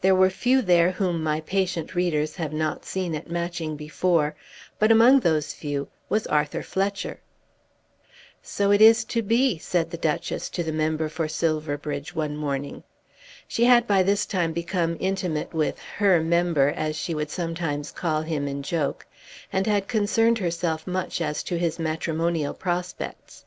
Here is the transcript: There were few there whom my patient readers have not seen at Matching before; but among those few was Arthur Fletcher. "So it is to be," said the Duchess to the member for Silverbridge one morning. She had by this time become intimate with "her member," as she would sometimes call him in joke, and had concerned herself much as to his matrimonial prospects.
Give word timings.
There 0.00 0.14
were 0.14 0.30
few 0.30 0.62
there 0.62 0.92
whom 0.92 1.24
my 1.24 1.40
patient 1.40 1.96
readers 1.96 2.36
have 2.36 2.52
not 2.52 2.84
seen 2.84 3.16
at 3.16 3.28
Matching 3.28 3.74
before; 3.74 4.36
but 4.78 4.92
among 4.92 5.18
those 5.18 5.52
few 5.54 5.88
was 6.08 6.24
Arthur 6.28 6.62
Fletcher. 6.62 7.18
"So 8.44 8.70
it 8.70 8.80
is 8.80 9.02
to 9.06 9.22
be," 9.22 9.58
said 9.58 9.90
the 9.90 9.96
Duchess 9.96 10.50
to 10.50 10.62
the 10.62 10.70
member 10.70 11.08
for 11.08 11.26
Silverbridge 11.26 12.14
one 12.14 12.36
morning. 12.36 12.84
She 13.48 13.64
had 13.64 13.88
by 13.88 14.04
this 14.04 14.24
time 14.24 14.52
become 14.52 14.96
intimate 15.00 15.52
with 15.52 15.80
"her 15.96 16.20
member," 16.20 16.68
as 16.68 16.94
she 16.94 17.12
would 17.12 17.30
sometimes 17.30 17.90
call 17.90 18.22
him 18.22 18.46
in 18.46 18.62
joke, 18.62 19.04
and 19.52 19.66
had 19.66 19.88
concerned 19.88 20.38
herself 20.38 20.86
much 20.86 21.20
as 21.20 21.42
to 21.42 21.58
his 21.58 21.80
matrimonial 21.80 22.54
prospects. 22.54 23.44